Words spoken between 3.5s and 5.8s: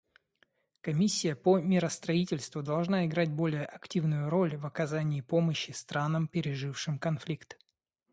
активную роль в оказании помощи